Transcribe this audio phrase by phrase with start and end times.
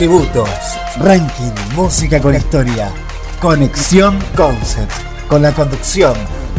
[0.00, 0.48] Tributos.
[0.96, 2.90] Ranking Música con Historia.
[3.38, 4.90] Conexión Concept.
[5.28, 6.14] Con la conducción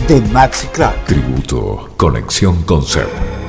[0.08, 1.06] de Maxi Clark.
[1.06, 1.90] Tributo.
[1.98, 3.41] Conexión Concept.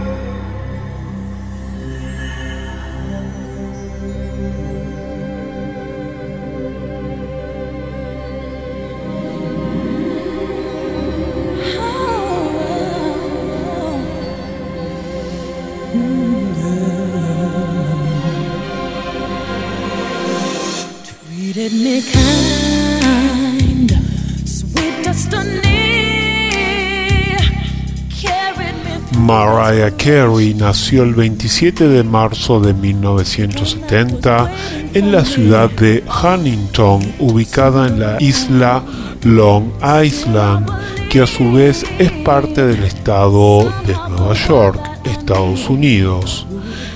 [30.03, 34.51] Carey nació el 27 de marzo de 1970
[34.95, 38.83] en la ciudad de Huntington, ubicada en la isla
[39.23, 39.67] Long
[40.05, 40.69] Island,
[41.09, 46.49] que a su vez es parte del estado de Nueva York, Estados Unidos.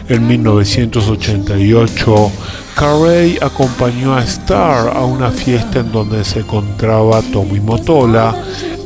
[0.09, 2.33] En 1988,
[2.75, 8.35] Carey acompañó a Star a una fiesta en donde se encontraba Tommy Motola,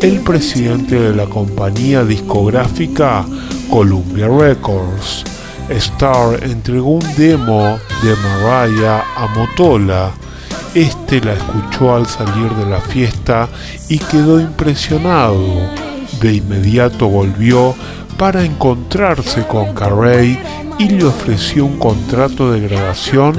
[0.03, 3.25] el presidente de la compañía discográfica
[3.70, 5.25] Columbia Records.
[5.69, 10.11] Star entregó un demo de Mariah a Motola.
[10.75, 13.48] Este la escuchó al salir de la fiesta
[13.89, 15.45] y quedó impresionado.
[16.21, 17.75] De inmediato volvió
[18.17, 20.39] para encontrarse con Carey
[20.78, 23.37] y le ofreció un contrato de grabación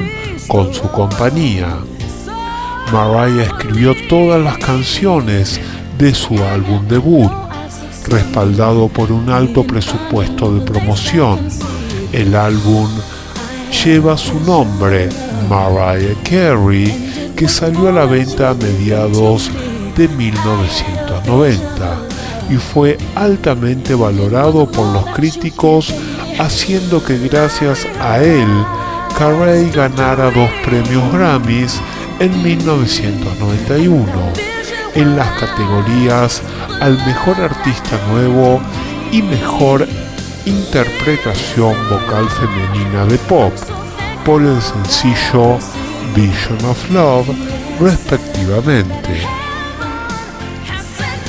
[0.48, 1.78] con su compañía.
[2.92, 5.60] Mariah escribió todas las canciones
[5.98, 7.32] de su álbum debut,
[8.08, 11.40] respaldado por un alto presupuesto de promoción.
[12.12, 12.88] El álbum
[13.84, 15.10] lleva su nombre,
[15.50, 19.50] Mariah Carey, que salió a la venta a mediados
[19.96, 21.98] de 1990
[22.50, 25.94] y fue altamente valorado por los críticos,
[26.38, 28.48] haciendo que gracias a él
[29.18, 31.80] Carey ganara dos premios Grammys
[32.20, 34.51] en 1991
[34.96, 36.42] en las categorías
[36.82, 38.62] al mejor artista nuevo
[39.12, 39.88] y mejor
[40.46, 43.54] interpretación vocal femenina de pop
[44.26, 45.58] por el sencillo
[46.16, 47.28] Vision of Love
[47.80, 49.22] respectivamente.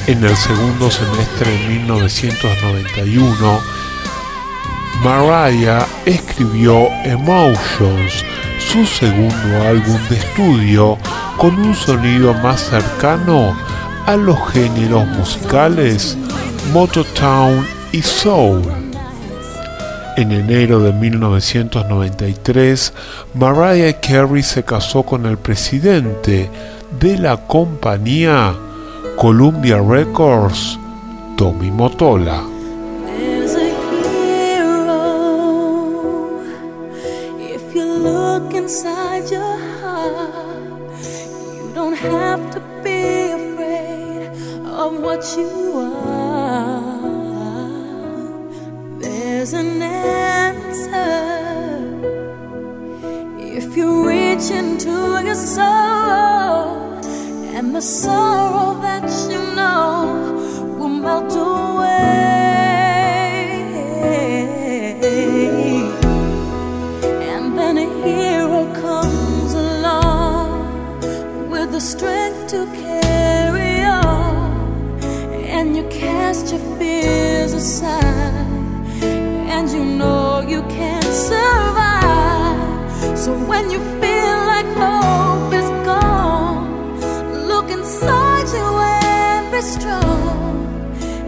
[0.06, 3.60] En el segundo semestre de 1991,
[5.04, 8.24] Mariah escribió Emotions,
[8.58, 10.98] su segundo álbum de estudio
[11.38, 13.56] con un sonido más cercano
[14.06, 16.16] a los géneros musicales
[16.72, 18.62] Mototown y Soul.
[20.16, 22.92] En enero de 1993,
[23.34, 26.50] Mariah Carey se casó con el presidente
[27.00, 28.54] de la compañía
[29.16, 30.78] Columbia Records,
[31.36, 32.42] Tommy Motola.
[42.02, 44.26] have to be afraid
[44.66, 46.92] of what you are.
[49.00, 51.12] There's an answer
[53.38, 56.98] if you reach into your soul,
[57.56, 61.51] and the sorrow that you know will melt away.
[77.84, 82.58] and you know you can't survive.
[83.18, 87.00] So when you feel like hope is gone,
[87.48, 88.68] look inside you
[89.06, 90.66] and be strong,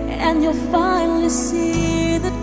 [0.08, 2.33] and you'll finally see the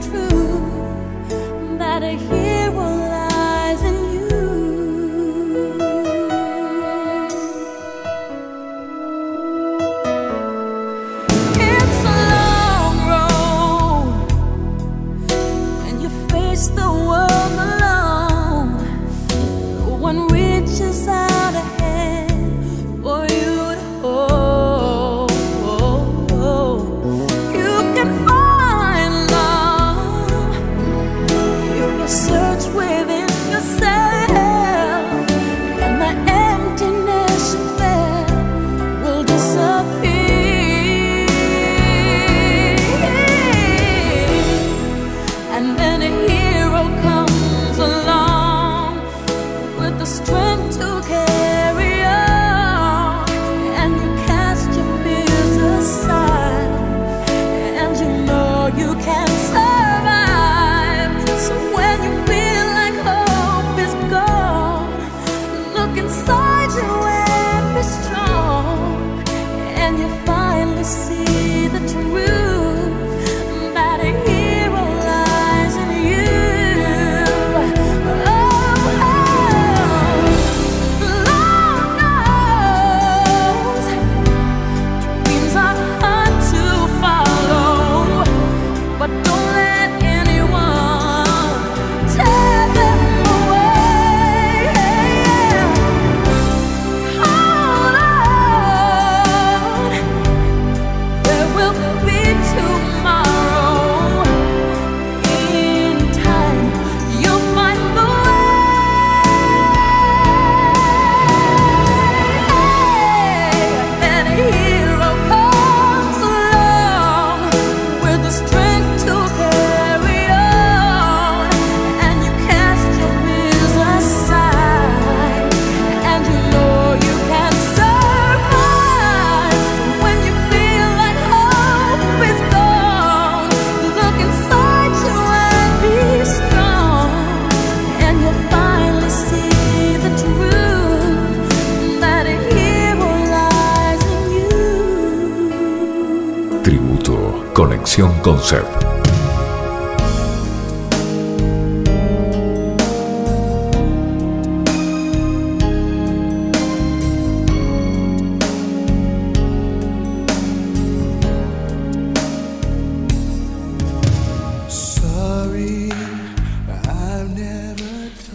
[148.22, 148.82] Concept.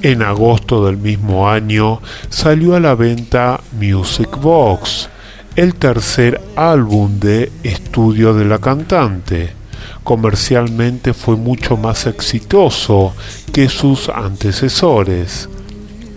[0.03, 5.09] En agosto del mismo año salió a la venta Music Box,
[5.57, 9.56] el tercer álbum de estudio de la cantante.
[10.05, 13.15] Comercialmente fue mucho más exitoso
[13.53, 15.49] que sus antecesores.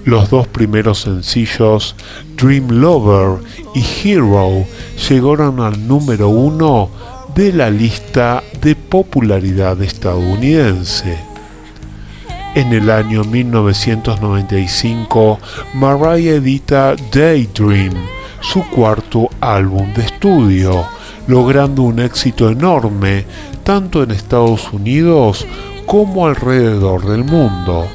[0.06, 1.96] Los dos primeros sencillos,
[2.36, 3.40] Dream Lover
[3.76, 4.66] y Hero,
[5.10, 6.90] llegaron al número uno
[7.36, 11.18] de la lista de popularidad estadounidense.
[12.56, 15.40] En el año 1995,
[15.76, 17.94] Mariah edita Daydream,
[18.42, 20.84] su cuarto álbum de estudio,
[21.30, 23.24] logrando un éxito enorme
[23.64, 25.46] tanto en Estados Unidos
[25.86, 27.88] como alrededor del mundo.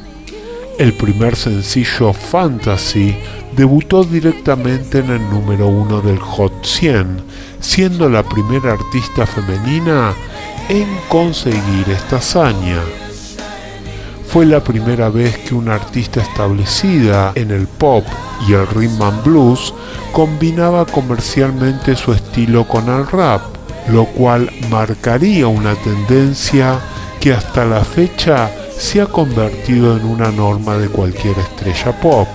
[0.79, 3.15] El primer sencillo Fantasy
[3.55, 7.23] debutó directamente en el número uno del Hot 100,
[7.59, 10.13] siendo la primera artista femenina
[10.69, 12.79] en conseguir esta hazaña
[14.35, 18.03] fue la primera vez que una artista establecida en el pop
[18.45, 19.73] y el rhythm and blues
[20.11, 23.41] combinaba comercialmente su estilo con el rap,
[23.87, 26.81] lo cual marcaría una tendencia
[27.21, 32.27] que hasta la fecha se ha convertido en una norma de cualquier estrella pop.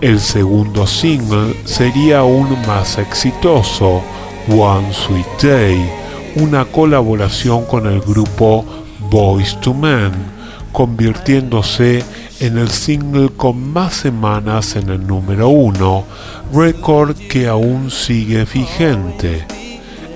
[0.00, 4.00] El segundo single sería aún más exitoso,
[4.48, 5.90] One Sweet Day,
[6.36, 8.64] una colaboración con el grupo
[9.10, 10.41] Boys to Men,
[10.72, 12.02] convirtiéndose
[12.40, 16.04] en el single con más semanas en el número uno,
[16.52, 19.46] récord que aún sigue vigente.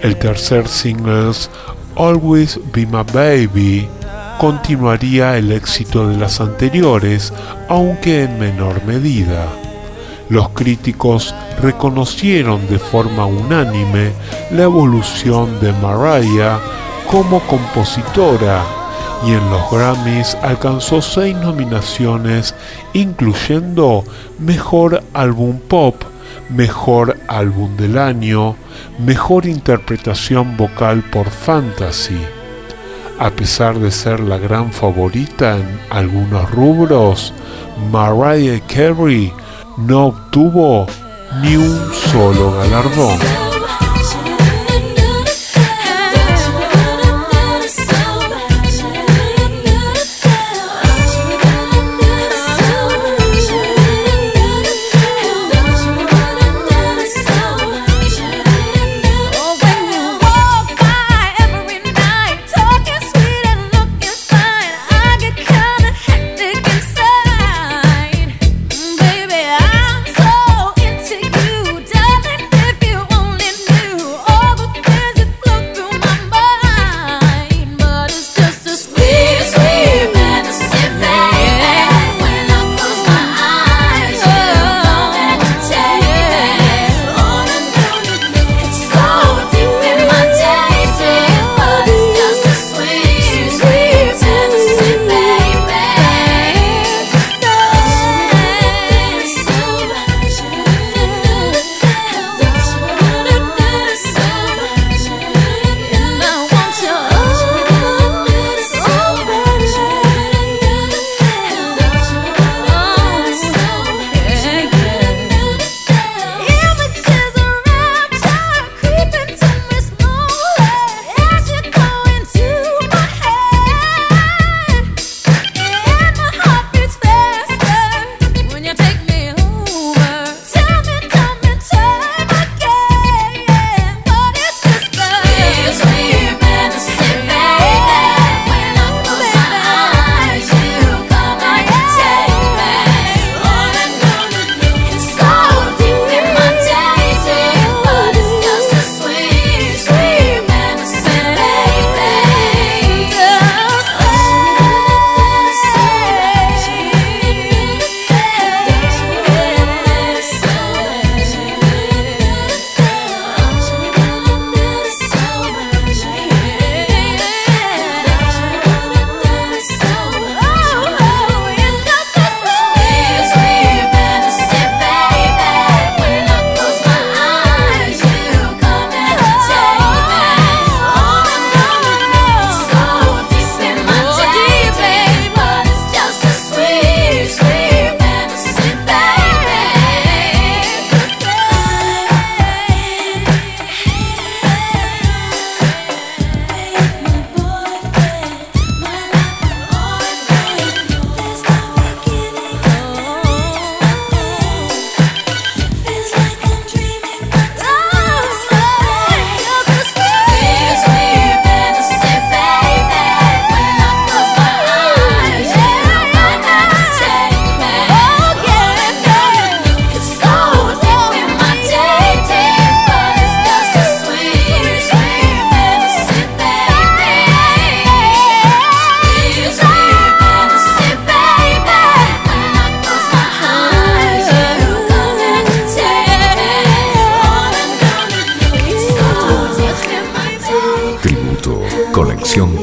[0.02, 1.32] El tercer single,
[1.96, 3.88] Always Be My Baby,
[4.38, 7.32] continuaría el éxito de las anteriores,
[7.68, 9.46] aunque en menor medida.
[10.28, 14.10] Los críticos reconocieron de forma unánime
[14.50, 16.58] la evolución de Mariah
[17.08, 18.85] como compositora
[19.24, 22.54] y en los Grammys alcanzó seis nominaciones,
[22.92, 24.04] incluyendo
[24.38, 26.02] Mejor Álbum Pop,
[26.50, 28.56] Mejor Álbum del Año,
[28.98, 32.20] Mejor Interpretación Vocal por Fantasy.
[33.18, 37.32] A pesar de ser la gran favorita en algunos rubros,
[37.90, 39.32] Mariah Carey
[39.78, 40.86] no obtuvo
[41.42, 43.45] ni un solo galardón.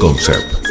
[0.04, 0.68] Concept.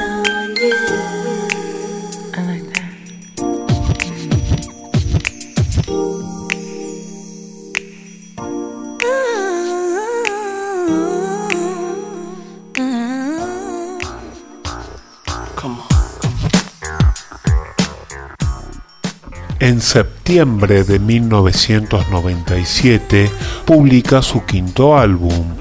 [19.59, 23.31] En septiembre de 1997
[23.65, 25.55] publica su quinto álbum,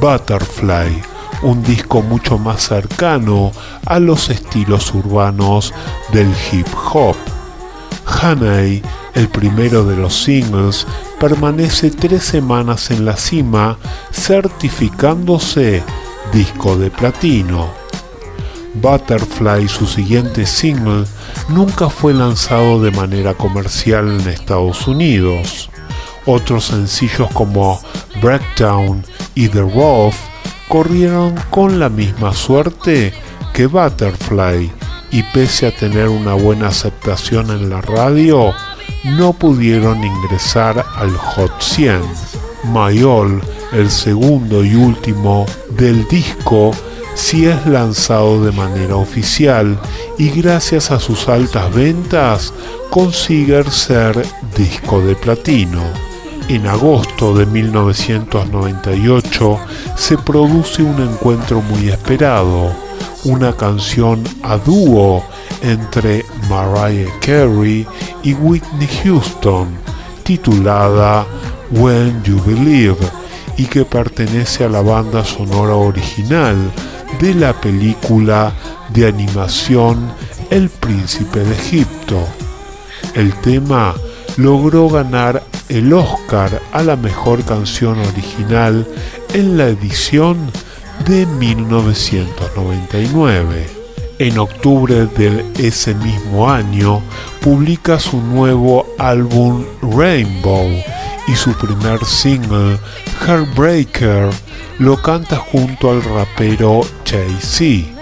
[0.00, 3.52] Butterfly, un disco mucho más cercano
[3.86, 5.72] a los estilos urbanos
[6.12, 7.16] del hip hop.
[8.06, 8.82] Hanay,
[9.14, 10.86] el primero de los singles,
[11.20, 13.78] permanece tres semanas en la cima,
[14.12, 15.82] certificándose
[16.32, 17.68] disco de platino.
[18.74, 21.04] Butterfly, su siguiente single,
[21.48, 25.70] nunca fue lanzado de manera comercial en Estados Unidos.
[26.26, 27.80] Otros sencillos como
[28.20, 29.04] Breakdown
[29.34, 30.14] y The Rough
[30.68, 33.12] corrieron con la misma suerte
[33.52, 34.70] que Butterfly
[35.10, 38.52] y pese a tener una buena aceptación en la radio,
[39.04, 42.02] no pudieron ingresar al Hot 100.
[42.64, 43.40] Mayol,
[43.72, 46.72] el segundo y último del disco,
[47.14, 49.78] si es lanzado de manera oficial
[50.18, 52.52] y gracias a sus altas ventas
[52.90, 54.24] consigue ser
[54.56, 56.07] disco de platino.
[56.48, 59.58] En agosto de 1998
[59.94, 62.72] se produce un encuentro muy esperado,
[63.24, 65.22] una canción a dúo
[65.60, 67.86] entre Mariah Carey
[68.22, 69.68] y Whitney Houston,
[70.22, 71.26] titulada
[71.70, 72.96] When You Believe,
[73.58, 76.56] y que pertenece a la banda sonora original
[77.20, 78.54] de la película
[78.94, 80.10] de animación
[80.48, 82.26] El Príncipe de Egipto.
[83.14, 83.94] El tema
[84.38, 88.86] logró ganar el Oscar a la mejor canción original
[89.34, 90.50] en la edición
[91.06, 93.68] de 1999.
[94.18, 97.02] En octubre de ese mismo año
[97.40, 100.68] publica su nuevo álbum Rainbow
[101.28, 102.76] y su primer single
[103.20, 104.30] Heartbreaker
[104.78, 107.94] lo canta junto al rapero Jay-Z.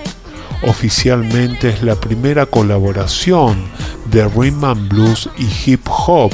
[0.62, 3.66] Oficialmente es la primera colaboración
[4.06, 6.32] de rhythm blues y hip hop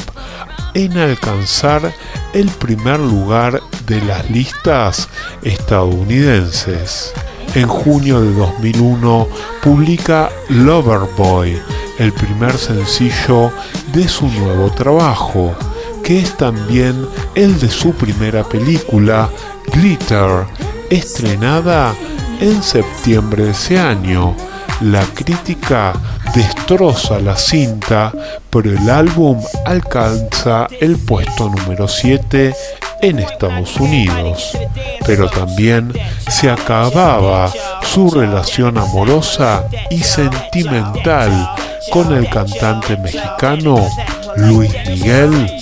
[0.75, 1.93] en alcanzar
[2.33, 5.09] el primer lugar de las listas
[5.43, 7.13] estadounidenses.
[7.55, 9.29] En junio de 2001
[9.63, 11.61] publica Loverboy,
[11.99, 13.53] el primer sencillo
[13.93, 15.55] de su nuevo trabajo,
[16.03, 19.29] que es también el de su primera película,
[19.73, 20.47] Glitter,
[20.89, 21.95] estrenada
[22.41, 24.35] en septiembre de ese año.
[24.81, 25.93] La crítica
[26.35, 28.13] destroza la cinta,
[28.51, 32.55] pero el álbum alcanza el puesto número 7
[33.03, 34.57] en Estados Unidos.
[35.07, 35.93] Pero también
[36.29, 37.51] se acababa
[37.83, 41.51] su relación amorosa y sentimental
[41.91, 43.87] con el cantante mexicano
[44.37, 45.53] Luis Miguel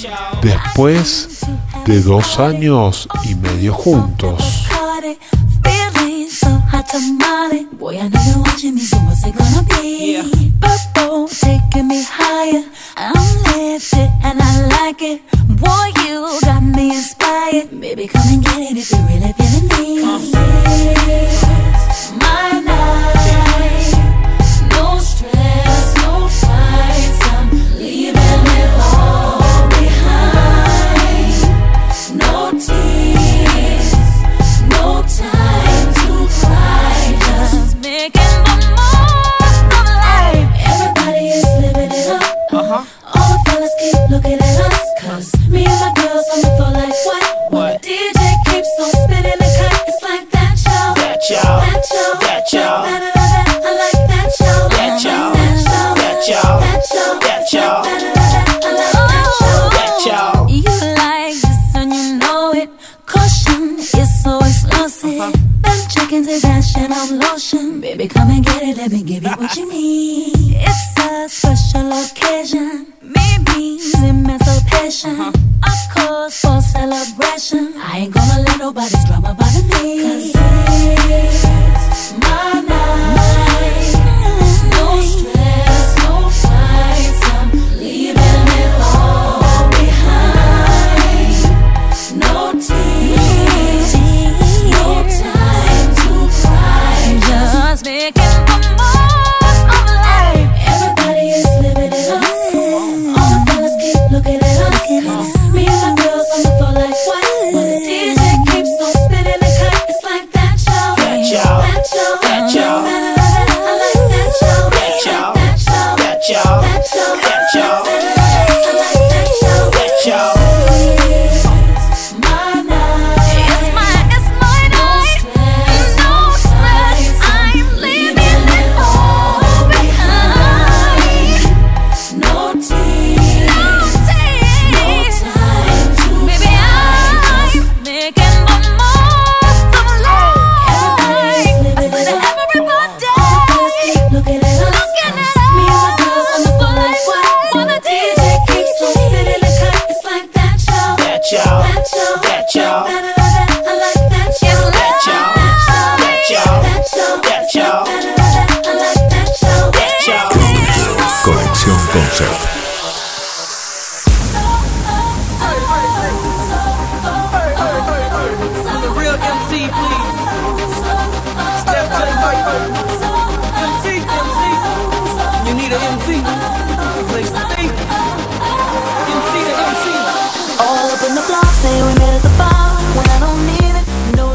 [0.42, 1.40] después
[1.86, 4.69] de dos años y medio juntos.
[7.50, 10.12] Boy, I know you're watching me, so what's it gonna be?
[10.12, 10.22] Yeah.
[10.60, 12.62] Purple, taking me higher.
[12.96, 15.20] I'm lifted and I like it.
[15.58, 17.80] Boy, you got me inspired.
[17.80, 19.39] Baby, come and get it if you're really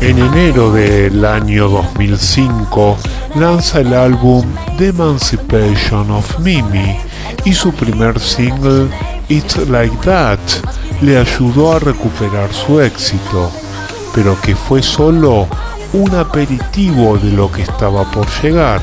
[0.05, 2.95] En enero del año 2005
[3.37, 4.45] lanza el álbum
[4.77, 6.95] The Emancipation of Mimi
[7.43, 8.87] y su primer single
[9.29, 10.37] It's Like That
[11.01, 13.49] le ayudó a recuperar su éxito,
[14.13, 15.47] pero que fue solo
[15.93, 18.81] un aperitivo de lo que estaba por llegar.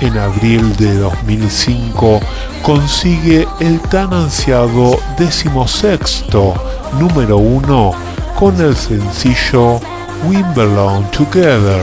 [0.00, 2.20] En abril de 2005
[2.62, 6.54] consigue el tan ansiado decimosexto
[6.98, 7.92] número uno
[8.38, 9.80] con el sencillo
[10.26, 11.82] We Belong Together,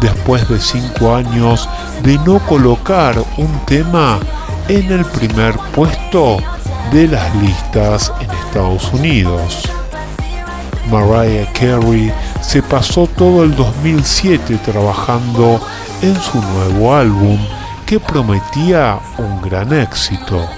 [0.00, 1.68] después de cinco años
[2.02, 4.18] de no colocar un tema
[4.68, 6.38] en el primer puesto
[6.92, 9.68] de las listas en Estados Unidos.
[10.90, 15.60] Mariah Carey se pasó todo el 2007 trabajando
[16.02, 17.38] en su nuevo álbum
[17.84, 20.48] que prometía un gran éxito.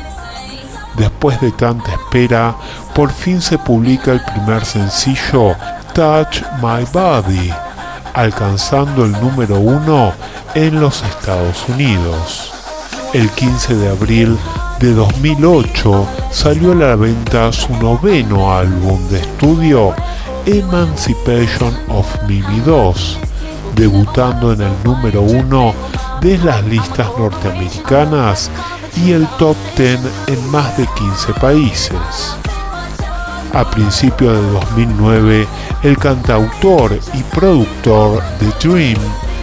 [0.97, 2.55] Después de tanta espera,
[2.95, 5.57] por fin se publica el primer sencillo
[5.95, 7.53] Touch My Body,
[8.15, 10.13] alcanzando el número uno
[10.55, 12.53] en los Estados Unidos.
[13.13, 14.39] El 15 de abril
[14.81, 19.95] de 2008 salió a la venta su noveno álbum de estudio
[20.47, 23.19] Emancipation of Mimi 2,
[23.75, 25.75] debutando en el número uno
[26.23, 28.51] de las listas norteamericanas
[28.97, 32.42] y el top 10 en más de 15 países.
[33.55, 35.47] A principios de 2009,
[35.83, 38.99] el cantautor y productor de Dream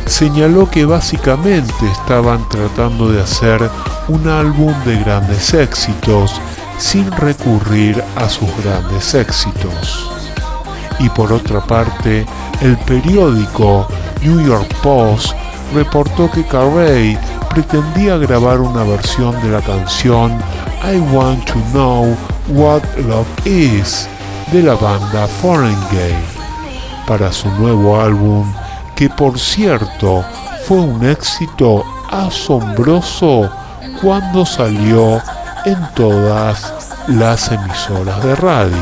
[0.07, 3.69] señaló que básicamente estaban tratando de hacer
[4.07, 6.41] un álbum de grandes éxitos
[6.79, 10.09] sin recurrir a sus grandes éxitos.
[10.97, 12.25] Y por otra parte,
[12.61, 13.87] el periódico
[14.23, 15.33] New York Post
[15.73, 17.15] reportó que Carey
[17.49, 20.37] pretendía grabar una versión de la canción
[20.83, 22.15] I Want to Know
[22.49, 24.07] What Love Is
[24.51, 26.15] de la banda Foreign Gay
[27.07, 28.51] para su nuevo álbum
[28.95, 30.23] que por cierto
[30.67, 33.49] fue un éxito asombroso
[34.01, 35.21] cuando salió
[35.65, 36.73] en todas
[37.07, 38.75] las emisoras de radio.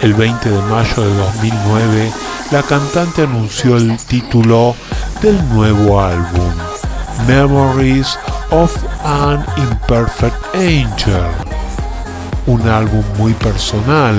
[0.00, 2.12] El 20 de mayo de 2009,
[2.50, 4.74] la cantante anunció el título
[5.20, 6.52] del nuevo álbum,
[7.26, 8.18] Memories
[8.50, 8.72] of
[9.04, 11.30] an Imperfect Angel,
[12.46, 14.14] un álbum muy personal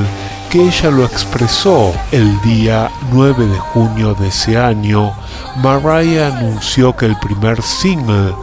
[0.49, 5.11] que ella lo expresó el día 9 de junio de ese año.
[5.57, 8.35] Mariah anunció que el primer single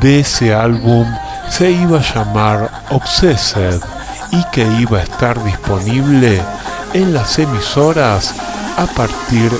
[0.00, 1.06] de ese álbum
[1.50, 3.80] se iba a llamar Obsessed
[4.32, 6.40] y que iba a estar disponible
[6.94, 8.34] en las emisoras
[8.76, 9.52] a partir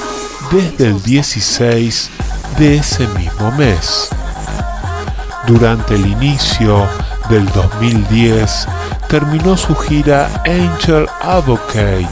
[0.50, 2.10] desde el 16
[2.58, 4.08] de ese mismo mes.
[5.50, 6.86] Durante el inicio
[7.28, 8.68] del 2010
[9.08, 12.06] terminó su gira Angel Advocate,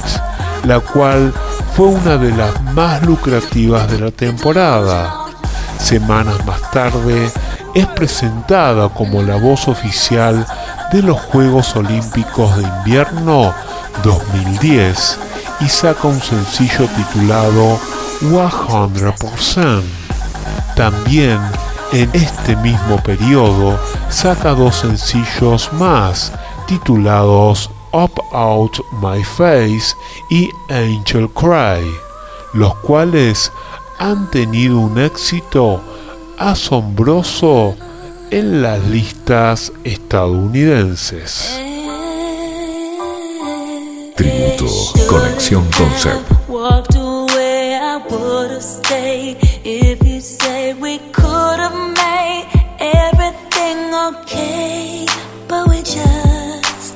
[0.64, 1.32] la cual
[1.76, 5.14] fue una de las más lucrativas de la temporada.
[5.78, 7.30] Semanas más tarde
[7.76, 10.44] es presentada como la voz oficial
[10.90, 13.54] de los Juegos Olímpicos de Invierno
[14.02, 15.16] 2010
[15.60, 17.78] y saca un sencillo titulado
[18.20, 19.82] 100%.
[20.74, 21.38] También
[21.92, 23.78] en este mismo periodo
[24.10, 26.32] saca dos sencillos más
[26.66, 29.96] titulados Up Out My Face
[30.28, 31.90] y Angel Cry,
[32.52, 33.50] los cuales
[33.98, 35.80] han tenido un éxito
[36.36, 37.74] asombroso
[38.30, 41.58] en las listas estadounidenses.
[44.14, 44.66] Tributo
[45.08, 46.38] Conexión Concept.
[54.08, 55.06] Okay.
[55.48, 56.90] But we just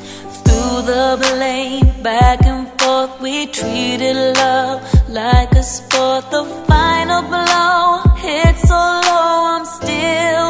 [0.44, 3.20] threw the blame back and forth.
[3.20, 6.30] We treated love like a sport.
[6.30, 10.48] The final blow hit so low, I'm still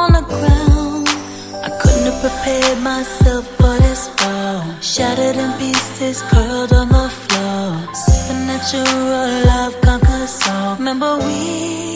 [0.00, 1.08] on the ground.
[1.66, 4.80] I couldn't have prepared myself for this fall.
[4.80, 7.94] Shattered in pieces, curled on the floor.
[7.94, 10.76] Supernatural love conquers all.
[10.76, 11.93] Remember we